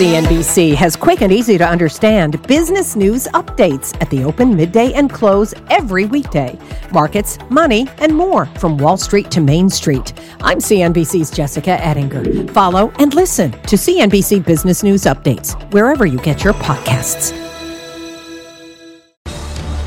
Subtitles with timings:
[0.00, 5.12] CNBC has quick and easy to understand business news updates at the open, midday, and
[5.12, 6.58] close every weekday.
[6.90, 10.14] Markets, money, and more from Wall Street to Main Street.
[10.40, 12.50] I'm CNBC's Jessica Ettinger.
[12.54, 17.32] Follow and listen to CNBC Business News Updates wherever you get your podcasts.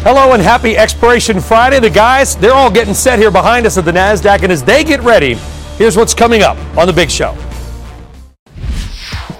[0.04, 1.80] Hello and happy Expiration Friday.
[1.80, 4.84] The guys, they're all getting set here behind us at the NASDAQ, and as they
[4.84, 5.34] get ready,
[5.80, 7.36] here's what's coming up on the big show.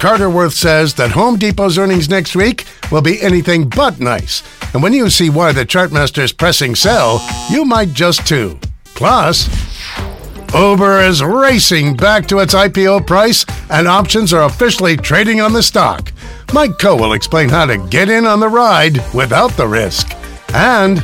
[0.04, 4.44] Carter Worth says that Home Depot's earnings next week will be anything but nice.
[4.74, 8.60] And when you see why the Chartmaster's pressing sell, you might just too.
[8.96, 9.48] Plus,
[10.54, 15.64] Uber is racing back to its IPO price, and options are officially trading on the
[15.64, 16.12] stock.
[16.52, 20.14] Mike Khouw will explain how to get in on the ride without the risk.
[20.54, 21.02] And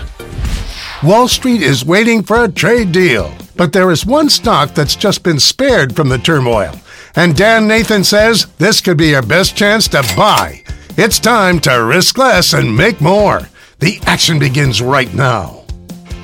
[1.03, 3.33] Wall Street is waiting for a trade deal.
[3.55, 6.75] But there is one stock that's just been spared from the turmoil.
[7.15, 10.63] And Dan Nathan says this could be your best chance to buy.
[10.97, 13.41] It's time to risk less and make more.
[13.79, 15.65] The action begins right now.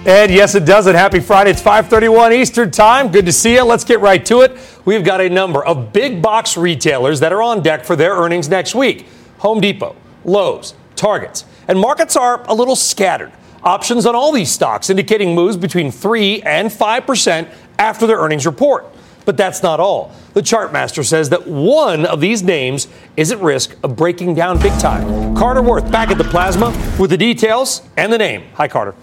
[0.06, 0.86] And yes, it does.
[0.86, 1.52] And happy Friday.
[1.52, 3.12] It's 5:31 Eastern Time.
[3.12, 3.64] Good to see you.
[3.64, 4.56] Let's get right to it.
[4.86, 8.48] We've got a number of big box retailers that are on deck for their earnings
[8.48, 9.08] next week.
[9.40, 13.32] Home Depot, Lowe's, Targets, and markets are a little scattered.
[13.64, 17.48] Options on all these stocks indicating moves between 3 and 5%
[17.80, 18.86] after their earnings report.
[19.26, 20.12] But that's not all.
[20.34, 22.88] The Chartmaster says that one of these names
[23.18, 25.36] is at risk of breaking down big time.
[25.36, 26.68] Carter Worth back at the plasma
[27.00, 28.44] with the details and the name.
[28.54, 28.96] Hi, Carter.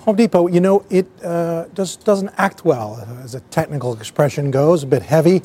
[0.00, 4.82] Home Depot, you know, it uh, just doesn't act well, as a technical expression goes,
[4.82, 5.42] a bit heavy,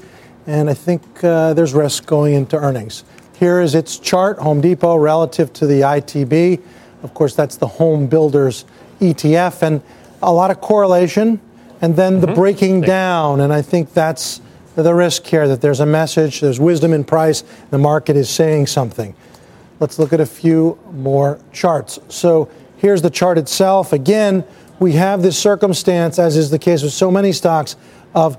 [0.48, 3.04] and I think uh, there's risk going into earnings.
[3.38, 6.62] Here is its chart, Home Depot relative to the ITB.
[7.04, 8.64] Of course, that's the home builders
[9.02, 9.82] ETF, and
[10.24, 11.42] a lot of correlation
[11.82, 12.36] and then the mm-hmm.
[12.36, 13.42] breaking down.
[13.42, 14.42] And I think that's
[14.76, 18.68] the risk here that there's a message, there's wisdom in price, the market is saying
[18.68, 19.16] something.
[19.80, 22.00] Let's look at a few more charts.
[22.10, 23.94] So here's the chart itself.
[23.94, 24.44] Again,
[24.80, 27.76] we have this circumstance, as is the case with so many stocks,
[28.14, 28.38] of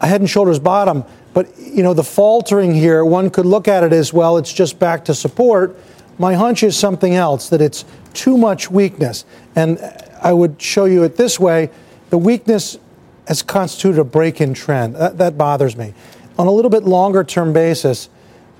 [0.00, 1.04] a head and shoulders bottom.
[1.32, 4.78] But you know, the faltering here, one could look at it as well, it's just
[4.78, 5.76] back to support.
[6.18, 9.24] My hunch is something else, that it's too much weakness.
[9.56, 9.78] And
[10.22, 11.70] I would show you it this way
[12.10, 12.78] the weakness
[13.26, 14.96] has constituted a break in trend.
[14.96, 15.94] That, that bothers me.
[16.38, 18.08] On a little bit longer term basis,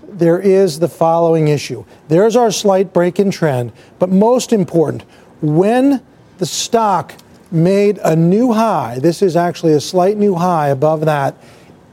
[0.09, 1.85] there is the following issue.
[2.09, 5.03] There's our slight break in trend, but most important,
[5.43, 6.03] when
[6.39, 7.15] the stock
[7.51, 11.37] made a new high, this is actually a slight new high above that,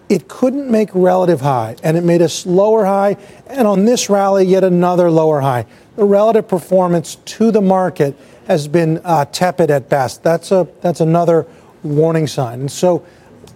[0.09, 3.15] it couldn't make relative high, and it made a lower high,
[3.47, 5.65] and on this rally, yet another lower high.
[5.95, 8.15] The relative performance to the market
[8.47, 10.23] has been uh, tepid at best.
[10.23, 11.45] That's a that's another
[11.83, 12.61] warning sign.
[12.61, 13.05] And so,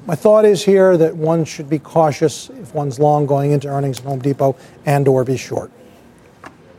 [0.05, 3.99] my thought is here that one should be cautious if one's long going into earnings
[3.99, 5.71] at Home Depot and/or be short.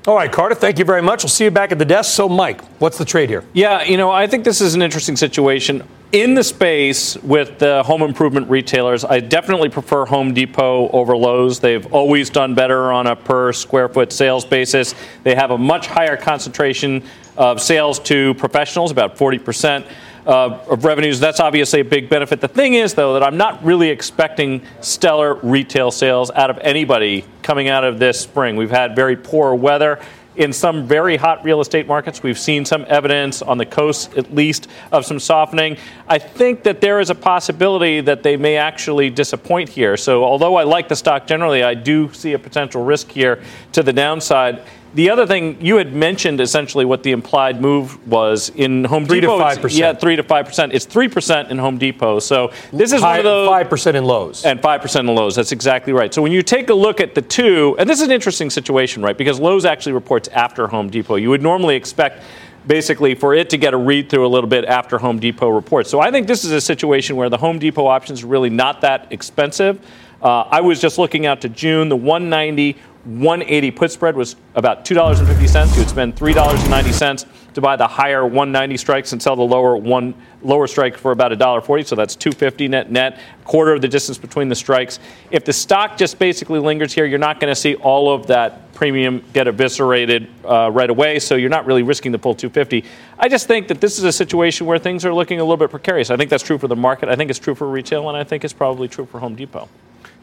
[0.07, 1.25] All right, Carter, thank you very much.
[1.25, 2.15] We'll see you back at the desk.
[2.15, 3.43] So, Mike, what's the trade here?
[3.53, 5.83] Yeah, you know, I think this is an interesting situation.
[6.13, 11.59] In the space with the home improvement retailers, I definitely prefer Home Depot over Lowe's.
[11.59, 14.95] They've always done better on a per square foot sales basis.
[15.25, 17.03] They have a much higher concentration
[17.37, 19.85] of sales to professionals, about 40%.
[20.27, 21.21] Uh, of revenues.
[21.21, 22.41] That's obviously a big benefit.
[22.41, 27.25] The thing is, though, that I'm not really expecting stellar retail sales out of anybody
[27.45, 28.57] coming out of this spring.
[28.57, 30.01] We've had very poor weather
[30.37, 32.23] in some very hot real estate markets.
[32.23, 35.77] We've seen some evidence on the coast, at least, of some softening.
[36.09, 39.97] I think that there is a possibility that they may actually disappoint here.
[39.97, 43.43] So, although I like the stock generally, I do see a potential risk here
[43.73, 44.63] to the downside.
[44.97, 49.21] The other thing you had mentioned essentially what the implied move was in Home three
[49.21, 49.37] Depot.
[49.37, 49.79] Three to five percent.
[49.79, 50.73] Yeah, three to five percent.
[50.73, 52.19] It's three percent in Home Depot.
[52.19, 55.15] So this is High, one of those five percent in Lowe's and five percent in
[55.15, 55.37] Lowe's.
[55.37, 56.15] That's exactly right.
[56.15, 59.03] So when you take a look at the two, and this is an interesting situation,
[59.03, 59.19] right?
[59.19, 61.17] Because Lowe's actually reports after Home Depot.
[61.17, 62.23] You would normally expect
[62.67, 65.91] basically for it to get a read through a little bit after Home Depot reports.
[65.91, 68.81] So I think this is a situation where the Home Depot options are really not
[68.81, 69.79] that expensive.
[70.23, 74.85] Uh, I was just looking out to June, the 190 180 put spread was about
[74.85, 75.73] $2.50.
[75.75, 80.13] You would spend $3.90 to buy the higher 190 strikes and sell the lower one
[80.43, 81.87] lower strike for about $1.40.
[81.87, 84.99] So that's 250 net net, quarter of the distance between the strikes.
[85.31, 88.75] If the stock just basically lingers here, you're not going to see all of that
[88.75, 91.21] premium get eviscerated uh, right away.
[91.21, 92.85] So you're not really risking the full 250.
[93.21, 95.71] I just think that this is a situation where things are looking a little bit
[95.71, 96.11] precarious.
[96.11, 97.09] I think that's true for the market.
[97.09, 99.69] I think it's true for retail, and I think it's probably true for Home Depot.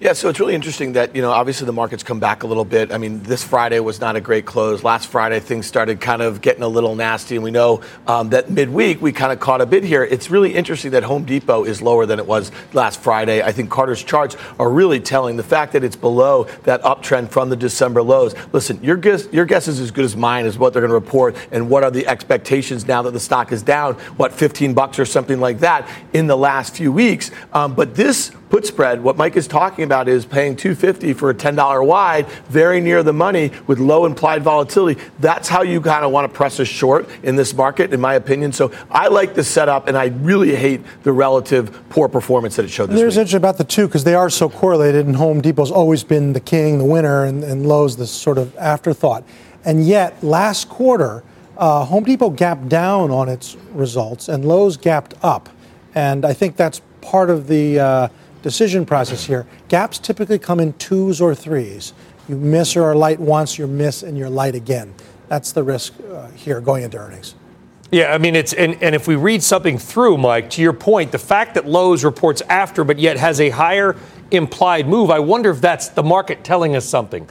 [0.04, 2.66] Yeah, so it's really interesting that, you know, obviously the market's come back a little
[2.66, 2.92] bit.
[2.92, 4.84] I mean, this Friday was not a great close.
[4.84, 8.50] Last Friday, things started kind of getting a little nasty, and we know um, that
[8.50, 10.04] midweek we kind of caught a bit here.
[10.04, 13.42] It's really interesting that Home Depot is lower than it was last Friday.
[13.42, 17.50] I think Carter's charts are really telling the fact that it's below that uptrend from
[17.50, 18.36] the December lows.
[18.52, 20.96] Listen, your guess, your guess is as good as mine is what they're going to
[20.96, 25.00] report and what are the expectations now that the stock is down, what, 15 bucks
[25.00, 27.32] or something like that in the last few weeks.
[27.54, 31.34] Um, but this put spread, what Mike is talking about is paying 250 for a
[31.34, 35.02] $10 wide, very near the money with low implied volatility.
[35.18, 38.14] That's how you kind of want to press a short in this market, in my
[38.14, 38.54] opinion.
[38.54, 42.68] So I like the setup, and I really hate the relative poor performance that it
[42.68, 43.22] showed this There's week.
[43.22, 46.40] interesting about the two because they are so correlated, and Home Depot's always been the
[46.40, 49.24] king, the winner, and, and Lowe's the sort of afterthought.
[49.66, 51.24] And yet, last quarter,
[51.58, 55.50] uh, Home Depot gapped down on its results, and Lowe's gapped up.
[55.96, 58.08] And I think that's part of the uh,
[58.44, 59.48] decision process here.
[59.70, 61.94] Gaps typically come in twos or threes.
[62.30, 64.94] You miss or are light once, you miss and you're light again.
[65.28, 67.34] That's the risk uh, here going into earnings.
[67.90, 71.12] Yeah, I mean, it's, and, and if we read something through, Mike, to your point,
[71.12, 73.96] the fact that Lowe's reports after but yet has a higher
[74.32, 77.26] implied move, I wonder if that's the market telling us something.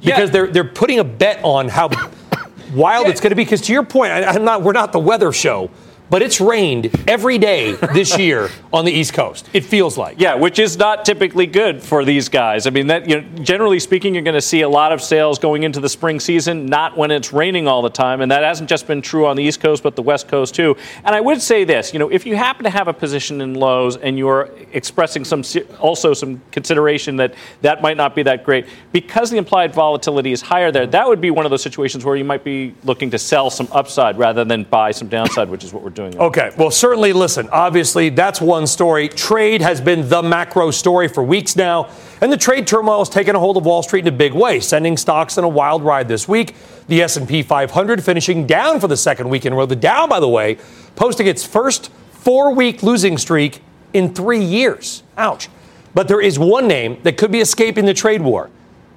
[0.00, 0.26] Yeah.
[0.26, 1.90] they're, they're putting a bet on how
[2.74, 3.44] wild it's going to be.
[3.44, 5.70] Because to your point, I, I'm not, we're not the weather show,
[6.08, 9.48] but it's rained every day this year on the East Coast.
[9.52, 10.20] It feels like.
[10.20, 12.66] Yeah, which is not typically good for these guys.
[12.66, 15.38] I mean, that you know, generally speaking, you're going to see a lot of sales
[15.38, 18.68] going into the spring season, not when it's raining all the time, and that hasn't
[18.68, 20.76] just been true on the East Coast, but the West Coast too.
[21.04, 23.54] And I would say this, you know, if you happen to have a position in
[23.54, 25.42] Lowe's and you're expressing some
[25.78, 30.42] also some consideration that that might not be that great because the implied volatility is
[30.42, 33.18] higher there, that would be one of those situations where you might be looking to
[33.18, 36.16] sell some upside rather than buy some downside, which is what we're doing.
[36.16, 39.08] Okay, well, certainly, listen, obviously, that's one story.
[39.08, 41.88] Trade has been the macro story for weeks now,
[42.20, 44.60] and the trade turmoil has taken a hold of Wall Street in a big way,
[44.60, 46.54] sending stocks on a wild ride this week.
[46.86, 49.66] The S&P 500 finishing down for the second week in a row.
[49.66, 50.58] The Dow, by the way,
[50.94, 53.60] posting its first four-week losing streak
[53.92, 55.02] in three years.
[55.16, 55.48] Ouch.
[55.94, 58.50] But there is one name that could be escaping the trade war.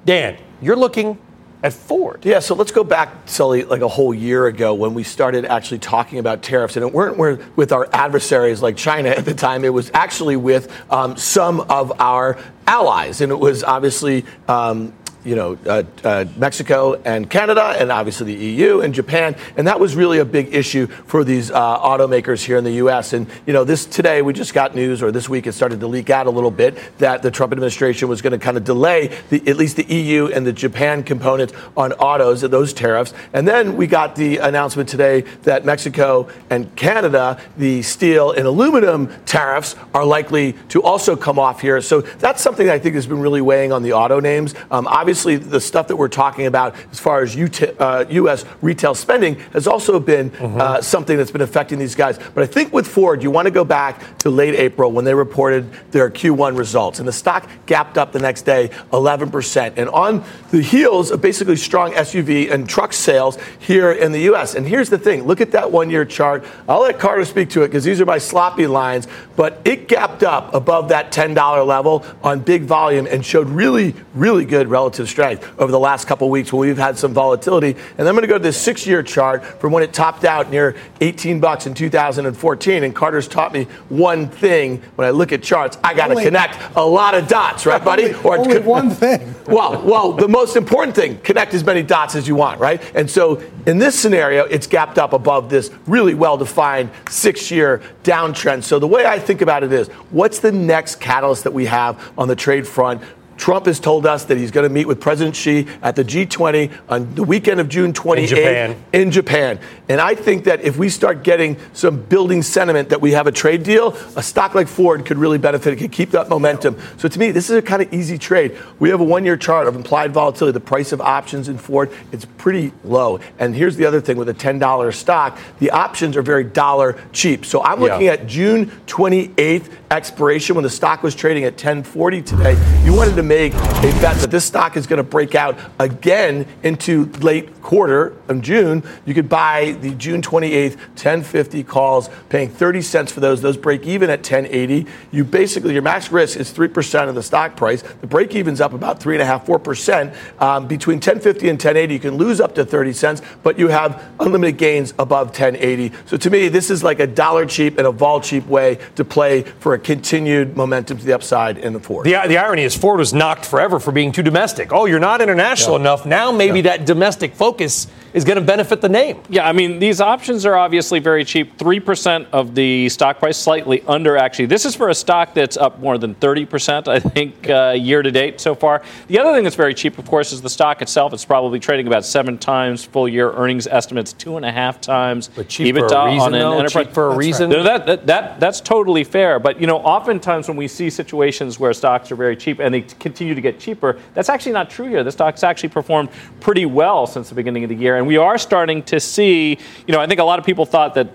[0.05, 1.17] Dan, you're looking
[1.61, 2.25] at Ford.
[2.25, 5.79] Yeah, so let's go back, Sully, like a whole year ago when we started actually
[5.79, 6.77] talking about tariffs.
[6.77, 7.17] And it weren't
[7.57, 11.99] with our adversaries like China at the time, it was actually with um, some of
[11.99, 13.21] our allies.
[13.21, 14.25] And it was obviously.
[14.47, 19.67] Um, you know, uh, uh, Mexico and Canada, and obviously the EU and Japan, and
[19.67, 23.13] that was really a big issue for these uh, automakers here in the U.S.
[23.13, 25.87] And you know, this today we just got news, or this week it started to
[25.87, 29.07] leak out a little bit that the Trump administration was going to kind of delay
[29.29, 33.75] the, at least the EU and the Japan component on autos, those tariffs, and then
[33.75, 40.05] we got the announcement today that Mexico and Canada, the steel and aluminum tariffs are
[40.05, 41.81] likely to also come off here.
[41.81, 44.55] So that's something I think has been really weighing on the auto names.
[44.71, 48.45] Um, obviously, the stuff that we're talking about as far as UT, uh, U.S.
[48.61, 52.19] retail spending has also been uh, something that's been affecting these guys.
[52.33, 55.13] But I think with Ford, you want to go back to late April when they
[55.13, 59.73] reported their Q1 results, and the stock gapped up the next day 11%.
[59.77, 64.55] And on the heels of basically strong SUV and truck sales here in the U.S.
[64.55, 66.45] And here's the thing look at that one year chart.
[66.67, 70.23] I'll let Carter speak to it because these are my sloppy lines, but it gapped
[70.23, 75.49] up above that $10 level on big volume and showed really, really good relative strength
[75.59, 77.75] over the last couple weeks when we've had some volatility.
[77.97, 80.49] And I'm going to go to this six year chart from when it topped out
[80.51, 82.83] near 18 bucks in 2014.
[82.83, 86.75] And Carter's taught me one thing when I look at charts I got to connect
[86.75, 88.13] a lot of dots, right, buddy?
[88.23, 89.35] Only- only one thing.
[89.49, 92.79] Well, well, the most important thing, connect as many dots as you want, right?
[92.93, 98.61] And so in this scenario, it's gapped up above this really well-defined six-year downtrend.
[98.61, 102.11] So the way I think about it is, what's the next catalyst that we have
[102.15, 103.01] on the trade front?
[103.39, 106.71] Trump has told us that he's going to meet with President Xi at the G20
[106.89, 108.83] on the weekend of June 28th Japan.
[108.91, 109.59] in Japan.
[109.87, 113.31] And I think that if we start getting some building sentiment that we have a
[113.31, 115.71] trade deal, a stock like Ford could really benefit.
[115.71, 116.77] It could keep that momentum.
[116.97, 118.57] So to me, this is a kind of easy trade.
[118.77, 120.51] We have a one-year chart of implied volatility.
[120.53, 123.21] The price of options in Ford, it's pretty low.
[123.39, 127.45] And here's the other thing with a $10 stock, the options are very dollar cheap.
[127.45, 128.13] So I'm looking Yeah.
[128.13, 132.57] at June 28th expiration when the stock was trading at 1040 today.
[132.83, 136.47] You wanted to make a bet that this stock is going to break out again
[136.63, 138.83] into late quarter of June.
[139.05, 143.43] You could buy the June 28th 1050 calls, paying 30 cents for those.
[143.43, 144.87] Those break even at 1080.
[145.11, 147.83] You basically your max risk is three percent of the stock price.
[147.83, 150.15] The break even's up about three and a half, four percent.
[150.39, 154.03] Um, between 1050 and 1080, you can lose up to 30 cents, but you have
[154.19, 155.91] unlimited gains above 1080.
[156.07, 159.05] So to me, this is like a dollar cheap and a vol cheap way to
[159.05, 162.07] play for a continued momentum to the upside in the Ford.
[162.07, 164.71] The, the irony is Ford was knocked forever for being too domestic.
[164.73, 165.81] Oh, you're not international yeah.
[165.81, 166.05] enough.
[166.07, 166.77] Now maybe yeah.
[166.77, 169.21] that domestic focus is going to benefit the name.
[169.29, 171.57] Yeah, I mean, these options are obviously very cheap.
[171.57, 174.47] 3% of the stock price, slightly under, actually.
[174.47, 178.11] This is for a stock that's up more than 30%, I think, uh, year to
[178.11, 178.81] date so far.
[179.07, 181.13] The other thing that's very cheap, of course, is the stock itself.
[181.13, 185.29] It's probably trading about seven times full year earnings estimates, two and a half times
[185.35, 186.87] but cheap EBITDA for a reason, on an though, enterprise.
[186.93, 187.49] for a that's reason.
[187.49, 187.57] Right.
[187.57, 189.39] No, that, that, that, that's totally fair.
[189.39, 192.81] But, you know, oftentimes when we see situations where stocks are very cheap and they
[193.09, 195.03] continue to get cheaper, that's actually not true here.
[195.03, 197.97] The stock's actually performed pretty well since the beginning of the year.
[197.97, 200.93] And we are starting to see, you know, I think a lot of people thought
[200.93, 201.09] that,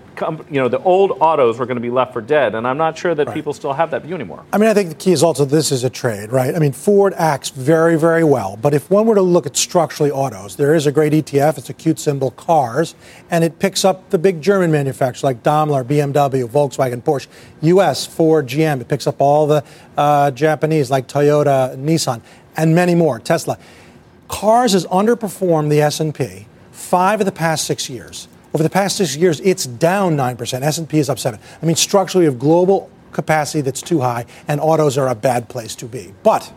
[0.49, 2.53] you know, the old autos were going to be left for dead.
[2.55, 3.33] And I'm not sure that right.
[3.33, 4.43] people still have that view anymore.
[4.51, 6.53] I mean, I think the key is also this is a trade, right?
[6.53, 8.57] I mean, Ford acts very, very well.
[8.57, 11.57] But if one were to look at structurally autos, there is a great ETF.
[11.57, 12.95] It's a cute symbol, cars.
[13.31, 17.27] And it picks up the big German manufacturers like Daimler, BMW, Volkswagen, Porsche,
[17.61, 18.81] US, Ford, GM.
[18.81, 19.63] It picks up all the
[19.97, 22.21] uh, Japanese like Toyota, Nissan,
[22.57, 23.57] and many more, Tesla.
[24.27, 28.27] Cars has underperformed the S&P five of the past six years.
[28.53, 30.61] Over the past six years, it's down 9%.
[30.61, 34.97] S&P is up 7 I mean, structurally, of global capacity that's too high, and autos
[34.97, 36.13] are a bad place to be.
[36.23, 36.53] But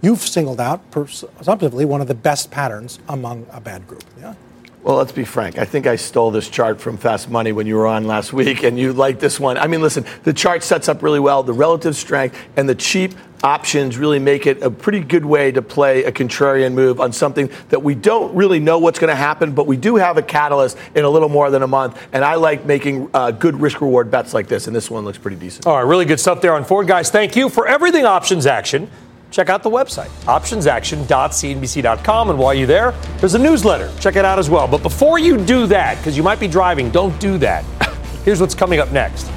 [0.00, 4.04] you've singled out, presumptively, one of the best patterns among a bad group.
[4.18, 4.34] Yeah?
[4.82, 5.58] Well, let's be frank.
[5.58, 8.62] I think I stole this chart from Fast Money when you were on last week,
[8.62, 9.58] and you liked this one.
[9.58, 11.42] I mean, listen, the chart sets up really well.
[11.42, 13.12] The relative strength and the cheap
[13.44, 17.50] options really make it a pretty good way to play a contrarian move on something
[17.68, 20.78] that we don't really know what's going to happen, but we do have a catalyst
[20.94, 22.00] in a little more than a month.
[22.12, 25.18] And I like making uh, good risk reward bets like this, and this one looks
[25.18, 25.66] pretty decent.
[25.66, 27.10] All right, really good stuff there on Ford, guys.
[27.10, 28.90] Thank you for everything options action
[29.30, 32.30] check out the website, optionsaction.cnbc.com.
[32.30, 33.90] And while you're there, there's a newsletter.
[34.00, 34.68] Check it out as well.
[34.68, 37.64] But before you do that, because you might be driving, don't do that.
[38.24, 39.30] Here's what's coming up next.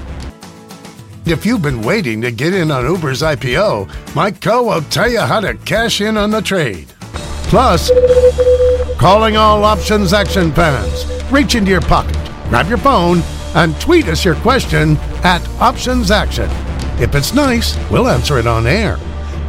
[1.26, 5.22] If you've been waiting to get in on Uber's IPO, Mike Khouw will tell you
[5.22, 6.88] how to cash in on the trade.
[7.48, 7.90] Plus,
[8.98, 11.06] calling all options action fans.
[11.32, 12.18] Reach into your pocket,
[12.50, 13.22] grab your phone,
[13.56, 16.50] and tweet us your question at Options Action.
[17.00, 18.98] If it's nice, we'll answer it on air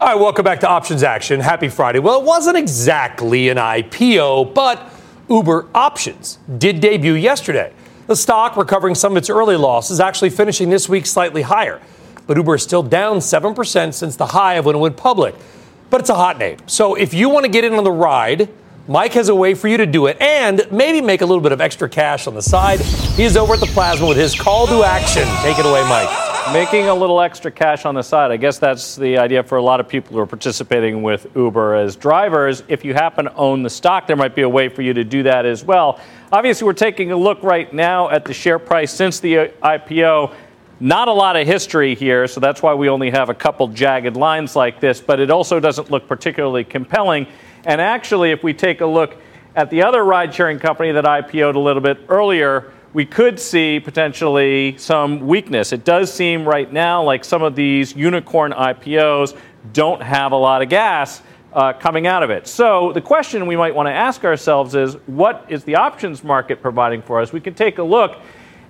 [0.00, 1.38] All right, welcome back to Options Action.
[1.38, 2.00] Happy Friday.
[2.00, 4.92] Well, it wasn't exactly an IPO, but
[5.30, 7.72] Uber Options did debut yesterday.
[8.08, 11.80] The stock, recovering some of its early losses, actually finishing this week slightly higher.
[12.26, 15.36] But Uber is still down 7% since the high of when it went public.
[15.90, 16.58] But it's a hot name.
[16.66, 18.48] So if you want to get in on the ride,
[18.88, 21.52] Mike has a way for you to do it and maybe make a little bit
[21.52, 22.80] of extra cash on the side.
[22.80, 25.24] He's over at the plasma with his call to action.
[25.42, 26.23] Take it away, Mike.
[26.52, 28.30] Making a little extra cash on the side.
[28.30, 31.74] I guess that's the idea for a lot of people who are participating with Uber
[31.74, 32.62] as drivers.
[32.68, 35.04] If you happen to own the stock, there might be a way for you to
[35.04, 35.98] do that as well.
[36.30, 40.34] Obviously, we're taking a look right now at the share price since the uh, IPO.
[40.80, 44.16] Not a lot of history here, so that's why we only have a couple jagged
[44.16, 47.26] lines like this, but it also doesn't look particularly compelling.
[47.64, 49.16] And actually, if we take a look
[49.56, 53.80] at the other ride sharing company that IPO'd a little bit earlier, we could see
[53.80, 55.72] potentially some weakness.
[55.72, 59.36] It does seem right now like some of these unicorn IPOs
[59.72, 61.20] don't have a lot of gas
[61.52, 62.46] uh, coming out of it.
[62.46, 66.62] So the question we might want to ask ourselves is what is the options market
[66.62, 67.32] providing for us?
[67.32, 68.16] We can take a look.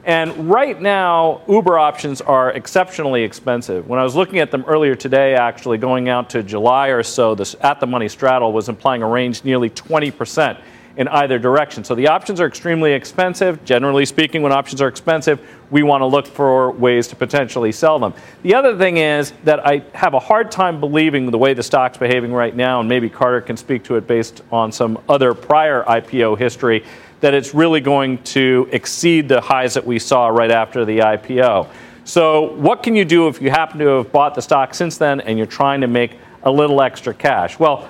[0.07, 3.87] And right now, Uber options are exceptionally expensive.
[3.87, 7.35] When I was looking at them earlier today, actually going out to July or so,
[7.35, 10.59] this at the money straddle was implying a range nearly 20 percent
[10.97, 11.83] in either direction.
[11.83, 13.65] So the options are extremely expensive.
[13.65, 17.99] Generally speaking, when options are expensive, we want to look for ways to potentially sell
[17.99, 18.15] them.
[18.43, 21.99] The other thing is that I have a hard time believing the way the stock's
[21.99, 25.83] behaving right now, and maybe Carter can speak to it based on some other prior
[25.85, 26.85] IPO history,
[27.21, 31.69] that it's really going to exceed the highs that we saw right after the IPO.
[32.05, 35.23] So, what can you do if you happen to have bought the stock since then
[35.23, 37.59] and you're trying to make a little extra cash?
[37.59, 37.89] Well,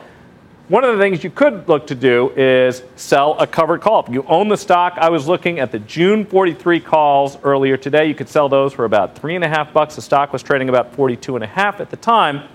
[0.68, 4.02] one of the things you could look to do is sell a covered call.
[4.02, 8.06] If you own the stock, I was looking at the June 43 calls earlier today.
[8.06, 9.96] You could sell those for about three and a half bucks.
[9.96, 12.48] The stock was trading about 42 and a half at the time.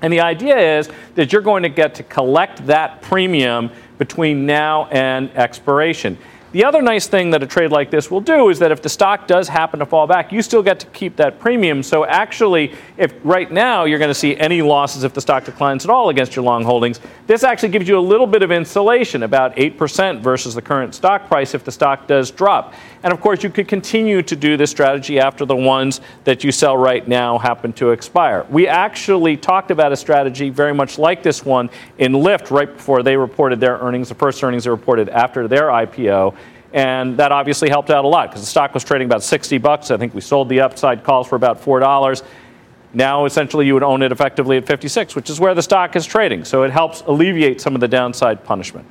[0.00, 4.86] And the idea is that you're going to get to collect that premium between now
[4.86, 6.18] and expiration.
[6.52, 8.88] The other nice thing that a trade like this will do is that if the
[8.90, 11.82] stock does happen to fall back, you still get to keep that premium.
[11.82, 15.86] So actually, if right now you're going to see any losses if the stock declines
[15.86, 19.22] at all against your long holdings, this actually gives you a little bit of insulation,
[19.22, 22.74] about 8% versus the current stock price if the stock does drop.
[23.02, 26.52] And of course, you could continue to do this strategy after the ones that you
[26.52, 28.46] sell right now happen to expire.
[28.50, 33.02] We actually talked about a strategy very much like this one in Lyft right before
[33.02, 36.36] they reported their earnings, the first earnings they reported after their IPO.
[36.72, 39.90] And that obviously helped out a lot because the stock was trading about 60 bucks.
[39.90, 42.22] I think we sold the upside calls for about $4.
[42.94, 46.06] Now, essentially, you would own it effectively at 56, which is where the stock is
[46.06, 46.44] trading.
[46.44, 48.86] So it helps alleviate some of the downside punishment.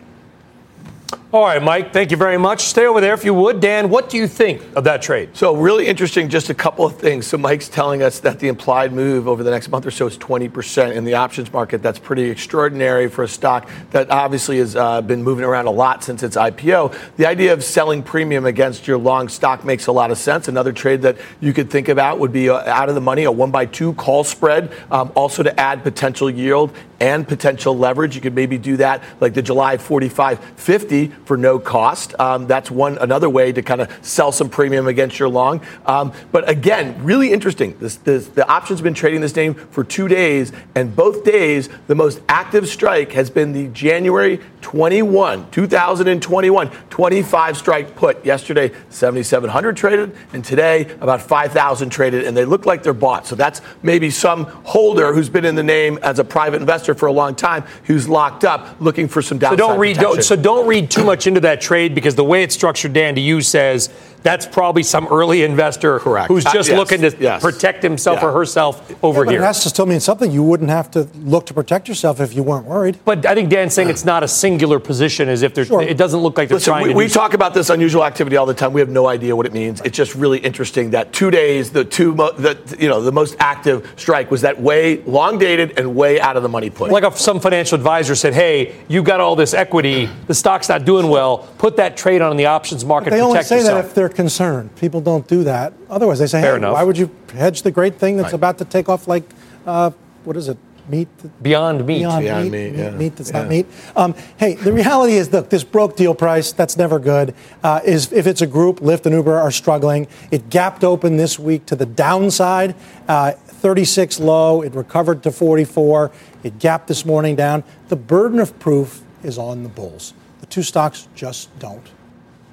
[1.34, 2.60] All right, Mike, thank you very much.
[2.60, 3.62] Stay over there if you would.
[3.62, 5.30] Dan, what do you think of that trade?
[5.32, 7.26] So, really interesting, just a couple of things.
[7.26, 10.18] So, Mike's telling us that the implied move over the next month or so is
[10.18, 11.82] 20% in the options market.
[11.82, 16.04] That's pretty extraordinary for a stock that obviously has uh, been moving around a lot
[16.04, 17.16] since its IPO.
[17.16, 20.50] The idea of selling premium against your long stock makes a lot of sense.
[20.50, 23.32] Another trade that you could think about would be uh, out of the money, a
[23.32, 28.16] one by two call spread, um, also to add potential yield and potential leverage.
[28.16, 32.14] You could maybe do that like the July 45.50 for no cost.
[32.20, 35.62] Um, that's one another way to kind of sell some premium against your long.
[35.86, 37.78] Um, but again, really interesting.
[37.80, 41.96] This, this, the option's been trading this name for two days, and both days the
[41.96, 48.26] most active strike has been the January 21, 2021, 25 strike put.
[48.26, 53.26] Yesterday, 7,700 traded, and today about 5,000 traded, and they look like they're bought.
[53.26, 57.06] So that's maybe some holder who's been in the name as a private investor for
[57.06, 59.60] a long time who's locked up looking for some downside.
[59.60, 59.96] So don't read.
[59.96, 63.16] Don't, so don't read too much into that trade because the way it's structured, Dan,
[63.16, 63.90] to you says
[64.24, 66.28] that's probably some early investor Correct.
[66.28, 67.42] who's Uh, just yes, looking to yes.
[67.42, 68.28] protect himself Yeah.
[68.28, 69.42] or herself over Yeah, but here.
[69.42, 70.32] it has to still mean something.
[70.32, 72.98] You wouldn't have to look to protect yourself if you weren't worried.
[73.06, 75.68] But I think Dan's saying it's not a singular position, as if there's.
[75.68, 75.82] Sure.
[75.82, 76.96] It doesn't look like they're Listen, trying we, to.
[76.96, 78.74] we do talk about this unusual activity all the time.
[78.74, 79.82] We have no idea what it means.
[79.84, 83.36] It's just really interesting that two days, the two, mo- the, you know, the most
[83.40, 86.92] active strike was that way long dated and way out of the money put.
[86.92, 90.86] Like if some financial advisor said, "Hey, you've got all this equity, the stock's not
[90.86, 91.48] doing well.
[91.58, 93.10] Put that trade on in the options market.
[93.12, 94.76] They only protect say yourself." that if they're concerned.
[94.76, 95.74] People don't do that.
[95.90, 96.74] Otherwise, they say, Fair hey, enough.
[96.74, 98.34] why would you hedge the great thing that's Right.
[98.34, 99.24] about to take off like,
[99.66, 99.92] uh,
[100.24, 100.58] what is it,
[100.90, 101.08] meat?
[101.42, 102.00] Beyond meat.
[102.00, 102.90] Beyond, Beyond meat, meat, yeah.
[102.92, 103.40] meat that's Yeah.
[103.40, 103.66] not meat.
[103.96, 106.52] Um, hey, the reality is, look, this broke deal price.
[106.52, 107.34] That's never good.
[107.64, 110.08] Uh, is if it's a group, Lyft and Uber are struggling.
[110.32, 112.76] It gapped open this week to the downside,
[113.08, 114.62] uh, 36 low.
[114.62, 116.12] It recovered to 44.
[116.44, 117.64] It gapped this morning down.
[117.90, 120.14] The burden of proof is on the bulls.
[120.40, 121.88] The two stocks just don't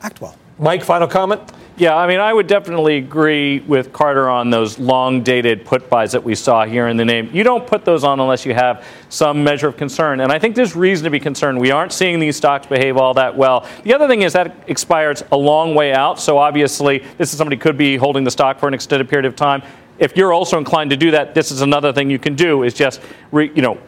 [0.03, 0.37] act well.
[0.61, 1.40] Mike, final comment.
[1.77, 6.11] Yeah, I mean, I would definitely agree with Carter on those long dated put buys
[6.11, 7.31] that we saw here in the name.
[7.33, 10.18] You don't put those on unless you have some measure of concern.
[10.18, 11.61] And I think there's reason to be concerned.
[11.61, 13.68] We aren't seeing these stocks behave all that well.
[13.85, 16.18] The other thing is that expires a long way out.
[16.18, 19.37] So obviously, this is somebody could be holding the stock for an extended period of
[19.37, 19.62] time.
[20.01, 22.75] If you're also inclined to do that, this is another thing you can do is
[22.75, 23.79] just, re, you know,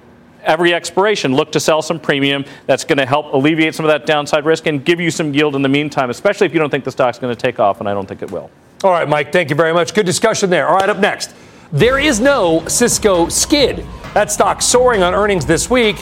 [0.44, 2.44] every expiration, look to sell some premium.
[2.66, 5.56] That's going to help alleviate some of that downside risk and give you some yield
[5.56, 7.88] in the meantime, especially if you don't think the stock's going to take off, and
[7.88, 8.50] I don't think it will.
[8.82, 9.94] All right, Mike, thank you very much.
[9.94, 10.66] Good discussion there.
[10.68, 11.34] All right, up next.
[11.72, 13.86] There is no Cisco skid.
[14.14, 15.96] That stock soaring on earnings this week.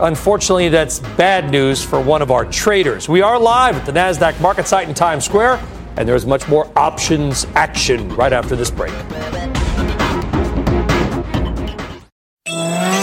[0.00, 3.08] Unfortunately, that's bad news for one of our traders.
[3.08, 5.62] We are live at the NASDAQ market site in Times Square,
[5.96, 8.94] and there's much more options action right after this break.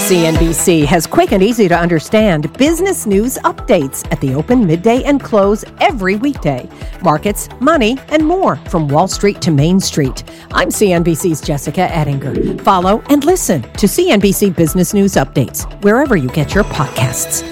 [0.10, 5.22] CNBC has quick and easy to understand business news updates at the open, midday, and
[5.22, 6.68] close every weekday.
[7.04, 10.24] Markets, money, and more from Wall Street to Main Street.
[10.50, 12.58] I'm CNBC's Jessica Ettinger.
[12.64, 17.44] Follow and listen to CNBC Business News Updates wherever you get your podcasts.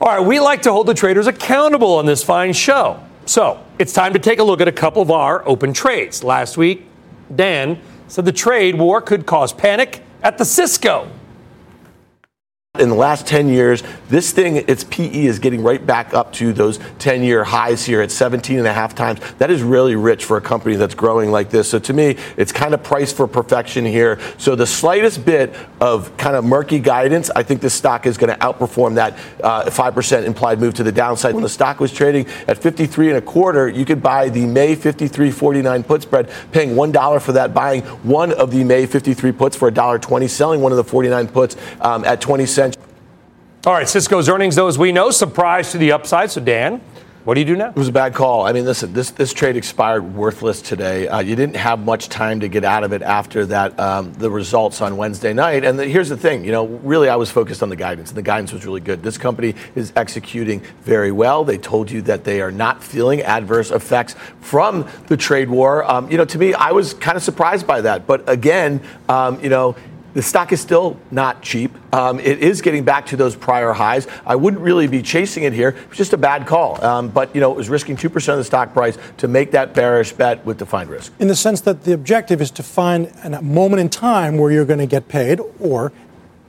[0.00, 2.98] All right, we like to hold the traders accountable on this fine show.
[3.26, 6.24] So it's time to take a look at a couple of our open trades.
[6.24, 6.86] Last week,
[7.36, 7.78] Dan
[8.10, 11.08] said the trade war could cause panic at the Cisco.
[12.80, 16.52] In the last 10 years, this thing, its PE is getting right back up to
[16.52, 19.20] those 10 year highs here at 17 and a half times.
[19.38, 21.68] That is really rich for a company that's growing like this.
[21.68, 24.18] So to me, it's kind of priced for perfection here.
[24.38, 28.32] So the slightest bit of kind of murky guidance, I think this stock is going
[28.32, 31.34] to outperform that uh, 5% implied move to the downside.
[31.34, 34.74] When the stock was trading at 53 and a quarter, you could buy the May
[34.74, 39.70] 53.49 put spread, paying $1 for that, buying one of the May 53 puts for
[39.70, 42.69] $1.20, selling one of the 49 puts um, at 20 cents.
[43.66, 46.30] All right, Cisco's earnings, though, as we know, surprise to the upside.
[46.30, 46.80] So, Dan,
[47.24, 47.68] What do you do now?
[47.68, 48.46] It was a bad call.
[48.46, 51.06] I mean, listen, this this trade expired worthless today.
[51.06, 54.30] Uh, you didn't have much time to get out of it after that um, the
[54.30, 55.62] results on Wednesday night.
[55.62, 58.16] And the, here's the thing, you know, really I was focused on the guidance, and
[58.16, 59.02] the guidance was really good.
[59.02, 61.44] This company is executing very well.
[61.44, 65.84] They told you that they are not feeling adverse effects from the trade war.
[65.84, 68.06] Um, you know, to me, I was kind of surprised by that.
[68.06, 69.76] But again, um, you know,
[70.14, 71.72] the stock is still not cheap.
[71.94, 74.06] Um, it is getting back to those prior highs.
[74.26, 75.70] I wouldn't really be chasing it here.
[75.70, 76.82] It was just a bad call.
[76.84, 79.74] Um, but, you know, it was risking 2% of the stock price to make that
[79.74, 81.12] bearish bet with defined risk.
[81.18, 84.64] In the sense that the objective is to find a moment in time where you're
[84.64, 85.92] going to get paid or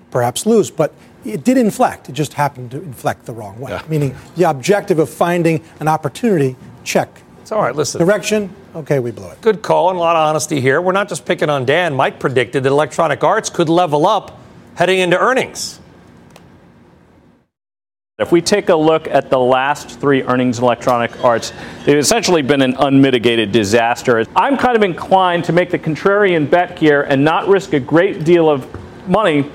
[0.10, 0.72] perhaps lose.
[0.72, 0.94] But
[1.26, 2.10] it did inflect.
[2.10, 3.72] It just happened to inflect the wrong way.
[3.72, 3.84] Yeah.
[3.88, 7.22] Meaning the objective of finding an opportunity, check.
[7.52, 7.76] It's all right.
[7.76, 8.00] Listen.
[8.00, 9.42] Direction, okay, we blew it.
[9.42, 10.80] Good call and a lot of honesty here.
[10.80, 11.94] We're not just picking on Dan.
[11.94, 14.40] Mike predicted that Electronic Arts could level up
[14.76, 15.82] heading into earnings.
[18.18, 21.52] If we take a look at the last three earnings in Electronic Arts,
[21.84, 24.26] they've essentially been an unmitigated disaster.
[24.34, 28.24] I'm kind of inclined to make the contrarian bet here and not risk a great
[28.24, 28.66] deal of
[29.10, 29.52] money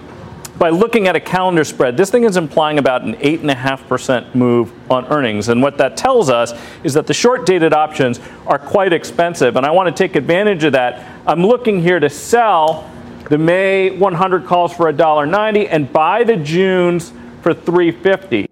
[0.58, 5.04] by looking at a calendar spread, this thing is implying about an 8.5% move on
[5.06, 5.48] earnings.
[5.48, 9.56] And what that tells us is that the short dated options are quite expensive.
[9.56, 11.06] And I want to take advantage of that.
[11.26, 12.90] I'm looking here to sell
[13.28, 18.48] the May 100 calls for $1.90 and buy the Junes for 350.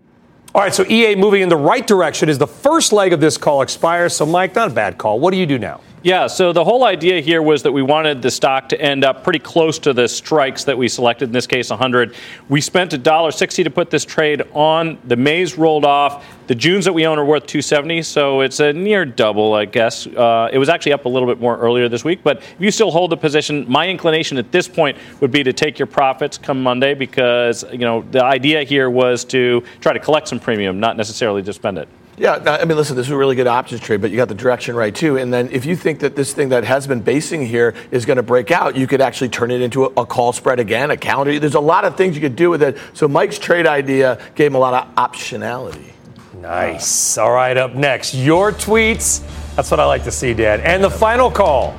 [0.55, 3.37] All right, so EA moving in the right direction is the first leg of this
[3.37, 4.15] call expires.
[4.15, 5.19] So, Mike, not a bad call.
[5.19, 5.81] What do you do now?
[6.05, 9.25] Yeah, so the whole idea here was that we wanted the stock to end up
[9.25, 12.15] pretty close to the strikes that we selected, in this case 100.
[12.51, 14.99] We spent $1.60 to put this trade on.
[15.05, 16.23] The Mays rolled off.
[16.47, 20.07] The Junes that we own are worth 270, so it's a near double, I guess.
[20.07, 22.71] Uh, it was actually up a little bit more earlier this week, but if you
[22.71, 26.37] still hold the position, my inclination at this point would be to take your profits
[26.37, 30.79] come Monday because, you know, the idea here was to try to collect some premium,
[30.79, 31.89] not necessarily just spend it.
[32.17, 34.37] Yeah, I mean, listen, this is a really good options trade, but you got the
[34.37, 35.17] direction right too.
[35.17, 38.19] And then if you think that this thing that has been basing here is going
[38.19, 40.97] to break out, you could actually turn it into a, a, call spread again, a
[40.97, 41.41] counter.
[41.41, 42.79] There's a lot of things you could do with it.
[42.93, 45.91] So Mike's trade idea gave him a lot of optionality.
[46.35, 47.19] Nice.
[47.19, 49.23] All right, up next, your tweets.
[49.57, 50.61] That's what I like to see, Dan.
[50.61, 51.75] And the final call.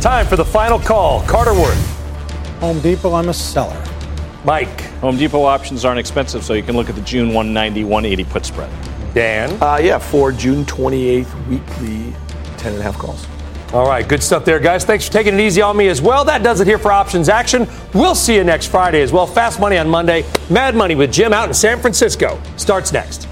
[0.00, 1.22] Time for the final call.
[1.22, 1.88] Carter Worth.
[2.60, 3.82] Home Depot, I'm a seller.
[4.44, 4.80] Mike.
[5.00, 8.44] Home Depot options aren't expensive, so you can look at the June 190, 180 put
[8.44, 8.70] spread.
[9.14, 9.62] Dan?
[9.62, 12.12] Uh, yeah, for June 28th, weekly
[12.56, 13.26] 10 and a half calls.
[13.72, 14.84] All right, good stuff there, guys.
[14.84, 16.26] Thanks for taking it easy on me as well.
[16.26, 17.66] That does it here for Options Action.
[17.94, 19.26] We'll see you next Friday as well.
[19.26, 20.26] Fast Money on Monday.
[20.50, 23.31] Mad Money with Jim out in San Francisco starts next.